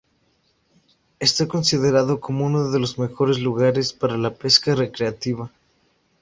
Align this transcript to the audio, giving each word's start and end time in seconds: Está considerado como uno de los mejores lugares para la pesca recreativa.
Está 1.19 1.47
considerado 1.47 2.19
como 2.19 2.47
uno 2.47 2.71
de 2.71 2.79
los 2.79 2.97
mejores 2.97 3.37
lugares 3.39 3.93
para 3.93 4.17
la 4.17 4.33
pesca 4.33 4.73
recreativa. 4.73 5.51